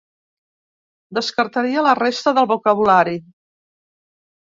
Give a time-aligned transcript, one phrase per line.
[1.17, 3.15] Descartaria la resta del vocabulari.